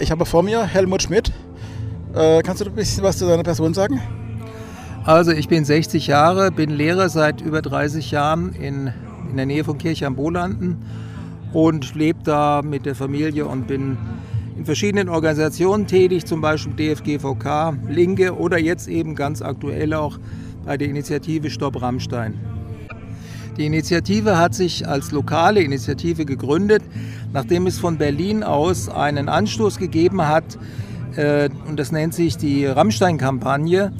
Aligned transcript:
Ich 0.00 0.10
habe 0.10 0.26
vor 0.26 0.42
mir 0.42 0.64
Helmut 0.64 1.02
Schmidt. 1.02 1.30
Äh, 2.16 2.42
kannst 2.42 2.60
du 2.60 2.68
ein 2.68 2.74
bisschen 2.74 3.04
was 3.04 3.18
zu 3.18 3.28
deiner 3.28 3.44
Person 3.44 3.74
sagen? 3.74 4.02
Also 5.04 5.30
ich 5.30 5.46
bin 5.46 5.64
60 5.64 6.08
Jahre, 6.08 6.50
bin 6.50 6.70
Lehrer 6.70 7.08
seit 7.08 7.40
über 7.40 7.62
30 7.62 8.10
Jahren 8.10 8.54
in, 8.54 8.92
in 9.30 9.36
der 9.36 9.46
Nähe 9.46 9.62
von 9.62 9.78
Kirche 9.78 10.08
am 10.08 10.16
Bolanden 10.16 10.84
und 11.52 11.94
lebe 11.94 12.18
da 12.24 12.62
mit 12.62 12.86
der 12.86 12.96
Familie 12.96 13.46
und 13.46 13.68
bin 13.68 13.96
in 14.56 14.64
verschiedenen 14.64 15.08
Organisationen 15.08 15.86
tätig, 15.86 16.26
zum 16.26 16.40
Beispiel 16.40 16.74
DFGVK, 16.74 17.74
Linke 17.88 18.36
oder 18.36 18.58
jetzt 18.58 18.88
eben 18.88 19.14
ganz 19.14 19.42
aktuell 19.42 19.94
auch 19.94 20.18
bei 20.64 20.76
der 20.76 20.88
Initiative 20.88 21.50
Stopp 21.50 21.80
Rammstein. 21.80 22.40
Die 23.56 23.66
Initiative 23.66 24.36
hat 24.36 24.54
sich 24.54 24.86
als 24.88 25.12
lokale 25.12 25.62
Initiative 25.62 26.24
gegründet, 26.24 26.82
nachdem 27.32 27.66
es 27.66 27.78
von 27.78 27.98
Berlin 27.98 28.42
aus 28.42 28.88
einen 28.88 29.28
Anstoß 29.28 29.78
gegeben 29.78 30.26
hat, 30.26 30.58
äh, 31.16 31.48
und 31.68 31.78
das 31.78 31.92
nennt 31.92 32.14
sich 32.14 32.36
die 32.36 32.66
Rammstein-Kampagne. 32.66 33.92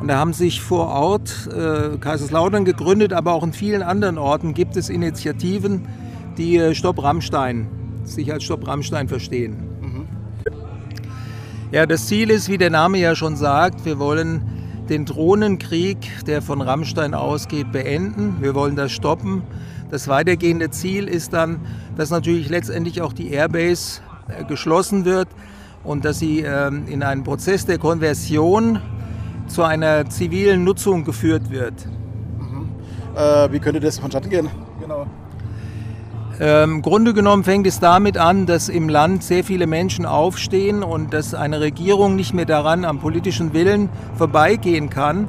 Und 0.00 0.08
da 0.08 0.18
haben 0.18 0.32
sich 0.32 0.60
vor 0.60 0.88
Ort 0.88 1.48
äh, 1.48 1.96
Kaiserslautern 1.98 2.64
gegründet, 2.64 3.12
aber 3.12 3.32
auch 3.32 3.42
in 3.42 3.52
vielen 3.52 3.82
anderen 3.82 4.16
Orten 4.16 4.54
gibt 4.54 4.76
es 4.76 4.90
Initiativen, 4.90 5.88
die 6.36 6.56
äh, 6.56 6.74
Stopp 6.74 7.02
Rammstein, 7.02 7.66
sich 8.04 8.32
als 8.32 8.44
Stopp 8.44 8.68
Rammstein 8.68 9.08
verstehen. 9.08 9.56
Mhm. 9.80 10.06
Ja, 11.72 11.84
das 11.84 12.06
Ziel 12.06 12.30
ist, 12.30 12.48
wie 12.48 12.58
der 12.58 12.70
Name 12.70 12.98
ja 12.98 13.16
schon 13.16 13.36
sagt, 13.36 13.84
wir 13.84 13.98
wollen 13.98 14.42
den 14.88 15.04
Drohnenkrieg, 15.04 16.24
der 16.26 16.42
von 16.42 16.60
Rammstein 16.60 17.14
ausgeht, 17.14 17.72
beenden. 17.72 18.38
Wir 18.40 18.54
wollen 18.54 18.76
das 18.76 18.92
stoppen. 18.92 19.42
Das 19.90 20.08
weitergehende 20.08 20.70
Ziel 20.70 21.08
ist 21.08 21.32
dann, 21.32 21.60
dass 21.96 22.10
natürlich 22.10 22.48
letztendlich 22.48 23.00
auch 23.00 23.12
die 23.12 23.30
Airbase 23.30 24.00
äh, 24.28 24.44
geschlossen 24.44 25.04
wird 25.04 25.28
und 25.84 26.04
dass 26.04 26.18
sie 26.18 26.40
ähm, 26.40 26.86
in 26.88 27.02
einen 27.02 27.24
Prozess 27.24 27.64
der 27.64 27.78
Konversion 27.78 28.80
zu 29.46 29.62
einer 29.62 30.08
zivilen 30.10 30.64
Nutzung 30.64 31.04
geführt 31.04 31.50
wird. 31.50 31.86
Mhm. 32.38 32.68
Äh, 33.16 33.52
wie 33.52 33.58
könnte 33.58 33.80
das 33.80 33.98
vonstatten 33.98 34.28
gehen? 34.28 34.50
Genau. 34.80 35.06
Ähm, 36.40 36.76
Im 36.76 36.82
Grunde 36.82 37.14
genommen 37.14 37.42
fängt 37.42 37.66
es 37.66 37.80
damit 37.80 38.16
an, 38.16 38.46
dass 38.46 38.68
im 38.68 38.88
Land 38.88 39.24
sehr 39.24 39.42
viele 39.42 39.66
Menschen 39.66 40.06
aufstehen 40.06 40.82
und 40.84 41.12
dass 41.12 41.34
eine 41.34 41.60
Regierung 41.60 42.14
nicht 42.14 42.32
mehr 42.32 42.44
daran 42.44 42.84
am 42.84 43.00
politischen 43.00 43.52
Willen 43.52 43.88
vorbeigehen 44.16 44.88
kann. 44.88 45.26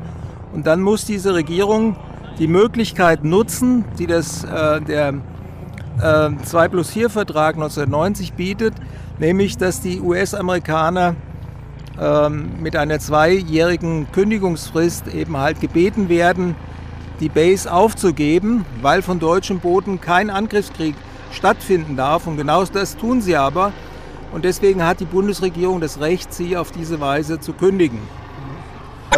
Und 0.54 0.68
dann 0.68 0.82
muss 0.82 1.06
diese 1.06 1.34
Regierung 1.34 1.96
die 2.38 2.48
Möglichkeit 2.48 3.24
nutzen, 3.24 3.86
die 3.98 4.06
das, 4.06 4.44
äh, 4.44 4.82
der 4.82 5.16
äh, 6.02 6.30
2 6.44 6.68
plus 6.68 6.92
4 6.92 7.10
Vertrag 7.10 7.56
1990 7.56 8.34
bietet, 8.34 8.74
nämlich 9.18 9.58
dass 9.58 9.82
die 9.82 10.00
US-Amerikaner 10.02 11.16
äh, 12.00 12.30
mit 12.30 12.76
einer 12.76 13.00
zweijährigen 13.00 14.12
Kündigungsfrist 14.12 15.08
eben 15.08 15.38
halt 15.38 15.60
gebeten 15.60 16.08
werden, 16.08 16.56
die 17.20 17.30
Base 17.30 17.72
aufzugeben, 17.72 18.66
weil 18.82 19.02
von 19.02 19.20
deutschem 19.20 19.60
Boden 19.60 20.00
kein 20.00 20.30
Angriffskrieg 20.30 20.96
stattfinden 21.32 21.96
darf. 21.96 22.28
Und 22.28 22.38
genau 22.38 22.64
das 22.66 22.96
tun 22.98 23.22
sie 23.22 23.36
aber. 23.36 23.72
Und 24.32 24.46
deswegen 24.46 24.86
hat 24.86 25.00
die 25.00 25.06
Bundesregierung 25.06 25.82
das 25.82 26.00
Recht, 26.00 26.34
sie 26.34 26.56
auf 26.56 26.72
diese 26.72 27.00
Weise 27.00 27.40
zu 27.40 27.54
kündigen. 27.54 28.00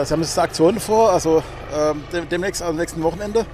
Sie 0.03 0.13
haben 0.13 0.21
jetzt 0.21 0.39
Aktionen 0.39 0.79
vor, 0.79 1.11
also 1.11 1.43
äh, 1.73 2.21
demnächst 2.31 2.63
am 2.63 2.77
nächsten 2.77 3.03
Wochenende? 3.03 3.45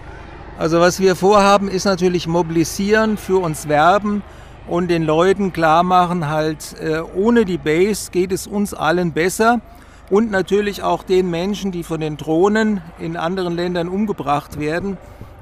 Also 0.60 0.80
was 0.80 1.00
wir 1.00 1.16
vorhaben, 1.16 1.68
ist 1.68 1.86
natürlich 1.86 2.28
mobilisieren, 2.28 3.18
für 3.18 3.42
uns 3.42 3.68
werben 3.68 4.22
und 4.68 4.90
den 4.90 5.04
Leuten 5.04 5.52
klar 5.52 5.84
machen, 5.84 6.30
halt 6.30 6.76
äh, 6.80 7.00
ohne 7.00 7.46
die 7.46 7.58
Base 7.58 8.12
geht 8.12 8.32
es 8.32 8.48
uns 8.48 8.74
allen 8.74 9.14
besser 9.14 9.62
und 10.10 10.32
natürlich 10.32 10.84
auch 10.84 11.04
den 11.04 11.30
Menschen, 11.30 11.72
die 11.72 11.84
von 11.84 12.00
den 12.00 12.18
Drohnen 12.18 12.82
in 13.00 13.18
anderen 13.18 13.56
Ländern 13.56 13.90
umgebracht 13.90 14.60
werden 14.60 14.98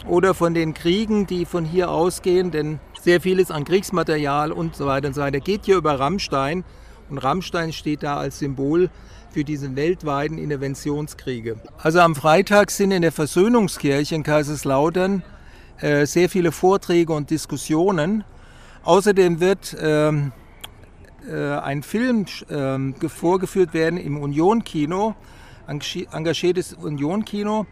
oder 0.08 0.34
von 0.34 0.54
den 0.54 0.74
Kriegen, 0.74 1.28
die 1.28 1.46
von 1.46 1.66
hier 1.66 1.90
ausgehen, 1.90 2.52
denn 2.52 2.80
sehr 3.02 3.22
vieles 3.22 3.52
an 3.52 3.66
Kriegsmaterial 3.66 4.52
und 4.52 4.76
so 4.76 4.86
weiter 4.86 5.08
und 5.08 5.14
so 5.14 5.22
weiter 5.22 5.40
geht 5.40 5.66
hier 5.66 5.78
über 5.78 6.00
Rammstein 6.00 6.64
und 7.10 7.20
Rammstein 7.20 7.72
steht 7.72 8.04
da 8.04 8.18
als 8.18 8.40
Symbol 8.40 8.90
für 9.30 9.44
diese 9.44 9.76
weltweiten 9.76 10.38
Interventionskriege. 10.38 11.58
Also 11.78 12.00
am 12.00 12.16
Freitag 12.16 12.72
sind 12.72 12.92
in 12.92 13.02
der 13.02 13.12
Versöhnungskirche 13.12 14.16
in 14.16 14.24
Kaiserslautern 14.24 15.24
äh, 15.82 16.06
sehr 16.06 16.30
viele 16.30 16.52
Vorträge 16.52 17.14
und 17.14 17.30
Diskussionen. 17.30 18.24
Außerdem 18.84 19.40
wird 19.40 19.76
ähm, 19.80 20.32
äh, 20.32 20.45
ein 21.34 21.84
Film 21.84 22.26
äh, 22.50 23.10
vorgeführt 23.10 23.74
werden 23.74 23.98
im 23.98 24.18
Union-Kino, 24.18 25.16
engagiertes 25.68 26.74
Union-Kino. 26.74 27.66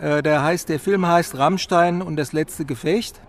Äh, 0.00 0.22
der, 0.22 0.42
heißt, 0.42 0.68
der 0.68 0.80
Film 0.80 1.06
heißt 1.06 1.38
Rammstein 1.38 2.02
und 2.02 2.16
das 2.16 2.32
letzte 2.32 2.64
Gefecht. 2.64 3.20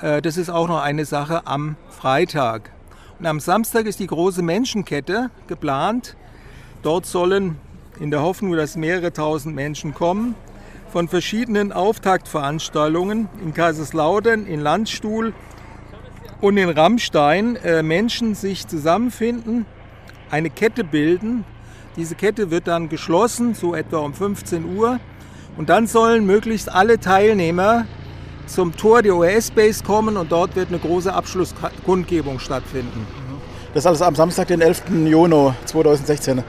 Äh, 0.00 0.20
das 0.22 0.36
ist 0.36 0.50
auch 0.50 0.68
noch 0.68 0.82
eine 0.82 1.04
Sache 1.04 1.46
am 1.46 1.76
Freitag. 1.88 2.70
Und 3.18 3.26
am 3.26 3.40
Samstag 3.40 3.86
ist 3.86 4.00
die 4.00 4.06
große 4.06 4.42
Menschenkette 4.42 5.30
geplant. 5.46 6.16
Dort 6.82 7.06
sollen 7.06 7.58
in 8.00 8.10
der 8.10 8.22
Hoffnung, 8.22 8.52
dass 8.52 8.76
mehrere 8.76 9.12
tausend 9.12 9.54
Menschen 9.54 9.94
kommen, 9.94 10.34
von 10.90 11.06
verschiedenen 11.06 11.70
Auftaktveranstaltungen 11.70 13.28
in 13.44 13.54
Kaiserslautern, 13.54 14.46
in 14.46 14.60
Landstuhl, 14.60 15.34
und 16.40 16.56
in 16.56 16.70
Rammstein 16.70 17.56
äh, 17.56 17.82
Menschen 17.82 18.34
sich 18.34 18.66
zusammenfinden, 18.66 19.66
eine 20.30 20.50
Kette 20.50 20.84
bilden. 20.84 21.44
Diese 21.96 22.14
Kette 22.14 22.50
wird 22.50 22.66
dann 22.66 22.88
geschlossen, 22.88 23.54
so 23.54 23.74
etwa 23.74 23.98
um 23.98 24.14
15 24.14 24.76
Uhr. 24.76 25.00
Und 25.56 25.68
dann 25.68 25.86
sollen 25.86 26.24
möglichst 26.24 26.70
alle 26.70 26.98
Teilnehmer 26.98 27.86
zum 28.46 28.76
Tor 28.76 29.02
der 29.02 29.16
OS-Base 29.16 29.84
kommen 29.84 30.16
und 30.16 30.32
dort 30.32 30.56
wird 30.56 30.68
eine 30.68 30.78
große 30.78 31.12
Abschlusskundgebung 31.12 32.38
stattfinden. 32.38 33.06
Das 33.74 33.82
ist 33.82 33.86
alles 33.86 34.02
am 34.02 34.14
Samstag, 34.14 34.48
den 34.48 34.60
11. 34.60 34.84
Juni 35.06 35.52
2016. 35.66 36.42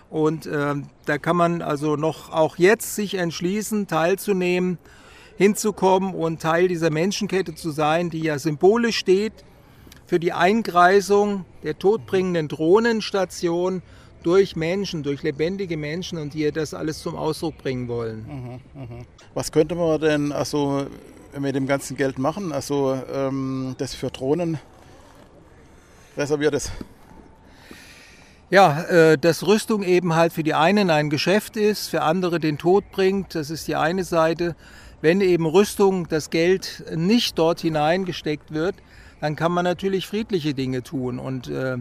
und 0.08 0.46
äh, 0.46 0.76
da 1.04 1.18
kann 1.18 1.36
man 1.36 1.60
also 1.60 1.96
noch 1.96 2.32
auch 2.32 2.56
jetzt 2.56 2.96
sich 2.96 3.12
entschließen, 3.14 3.88
teilzunehmen, 3.88 4.78
hinzukommen 5.36 6.14
und 6.14 6.40
Teil 6.40 6.68
dieser 6.68 6.88
Menschenkette 6.90 7.54
zu 7.54 7.70
sein, 7.70 8.08
die 8.08 8.22
ja 8.22 8.38
symbolisch 8.38 8.96
steht 8.96 9.44
für 10.06 10.18
die 10.18 10.32
Eingreisung 10.32 11.44
der 11.62 11.78
todbringenden 11.78 12.48
Drohnenstation 12.48 13.82
durch 14.22 14.56
Menschen, 14.56 15.02
durch 15.02 15.22
lebendige 15.22 15.76
Menschen 15.76 16.18
und 16.18 16.34
die 16.34 16.50
das 16.52 16.74
alles 16.74 17.00
zum 17.00 17.16
Ausdruck 17.16 17.58
bringen 17.58 17.88
wollen. 17.88 18.60
Mhm, 18.74 18.80
mh. 18.80 19.04
Was 19.34 19.52
könnte 19.52 19.74
man 19.74 20.00
denn 20.00 20.32
also 20.32 20.86
mit 21.38 21.54
dem 21.54 21.66
ganzen 21.66 21.96
Geld 21.96 22.18
machen? 22.18 22.52
Also 22.52 23.00
ähm, 23.12 23.74
das 23.78 23.94
für 23.94 24.10
Drohnen 24.10 24.58
reserviert 26.16 26.54
ist? 26.54 26.72
Ja, 28.50 28.82
äh, 28.82 29.16
dass 29.16 29.46
Rüstung 29.46 29.82
eben 29.82 30.14
halt 30.14 30.34
für 30.34 30.42
die 30.42 30.52
einen 30.52 30.90
ein 30.90 31.08
Geschäft 31.08 31.56
ist, 31.56 31.88
für 31.88 32.02
andere 32.02 32.38
den 32.38 32.58
Tod 32.58 32.84
bringt, 32.92 33.34
das 33.34 33.48
ist 33.48 33.66
die 33.66 33.76
eine 33.76 34.04
Seite. 34.04 34.54
Wenn 35.00 35.22
eben 35.22 35.46
Rüstung, 35.46 36.06
das 36.08 36.28
Geld 36.28 36.84
nicht 36.94 37.38
dort 37.38 37.60
hineingesteckt 37.60 38.52
wird, 38.52 38.76
dann 39.22 39.36
kann 39.36 39.52
man 39.52 39.64
natürlich 39.64 40.06
friedliche 40.06 40.52
Dinge 40.52 40.82
tun. 40.82 41.18
Und 41.18 41.48
äh, 41.48 41.78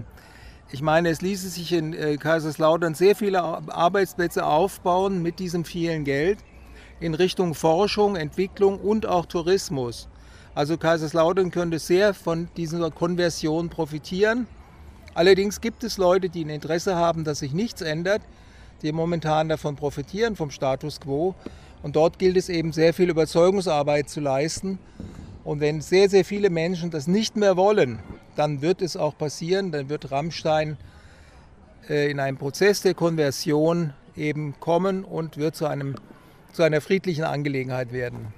ich 0.73 0.81
meine, 0.81 1.09
es 1.09 1.21
ließe 1.21 1.49
sich 1.49 1.73
in 1.73 1.93
äh, 1.93 2.15
Kaiserslautern 2.15 2.95
sehr 2.95 3.15
viele 3.15 3.43
Arbeitsplätze 3.43 4.45
aufbauen 4.45 5.21
mit 5.21 5.39
diesem 5.39 5.65
vielen 5.65 6.05
Geld 6.05 6.39
in 7.01 7.13
Richtung 7.13 7.55
Forschung, 7.55 8.15
Entwicklung 8.15 8.79
und 8.79 9.05
auch 9.05 9.25
Tourismus. 9.25 10.07
Also 10.55 10.77
Kaiserslautern 10.77 11.51
könnte 11.51 11.79
sehr 11.79 12.13
von 12.13 12.47
dieser 12.55 12.89
Konversion 12.89 13.69
profitieren. 13.69 14.47
Allerdings 15.13 15.59
gibt 15.59 15.83
es 15.83 15.97
Leute, 15.97 16.29
die 16.29 16.45
ein 16.45 16.49
Interesse 16.49 16.95
haben, 16.95 17.25
dass 17.25 17.39
sich 17.39 17.53
nichts 17.53 17.81
ändert, 17.81 18.21
die 18.81 18.93
momentan 18.93 19.49
davon 19.49 19.75
profitieren, 19.75 20.37
vom 20.37 20.51
Status 20.51 21.01
quo. 21.01 21.35
Und 21.83 21.97
dort 21.97 22.17
gilt 22.17 22.37
es 22.37 22.47
eben 22.47 22.71
sehr 22.71 22.93
viel 22.93 23.09
Überzeugungsarbeit 23.09 24.09
zu 24.09 24.21
leisten. 24.21 24.79
Und 25.43 25.59
wenn 25.59 25.81
sehr, 25.81 26.09
sehr 26.09 26.23
viele 26.23 26.49
Menschen 26.49 26.91
das 26.91 27.07
nicht 27.07 27.35
mehr 27.35 27.57
wollen, 27.57 27.99
dann 28.35 28.61
wird 28.61 28.81
es 28.81 28.97
auch 28.97 29.17
passieren, 29.17 29.71
dann 29.71 29.89
wird 29.89 30.11
Rammstein 30.11 30.77
äh, 31.89 32.09
in 32.09 32.19
einem 32.19 32.37
Prozess 32.37 32.81
der 32.81 32.93
Konversion 32.93 33.93
eben 34.15 34.59
kommen 34.59 35.03
und 35.03 35.37
wird 35.37 35.55
zu, 35.55 35.65
einem, 35.65 35.95
zu 36.53 36.63
einer 36.63 36.81
friedlichen 36.81 37.23
Angelegenheit 37.23 37.91
werden. 37.91 38.33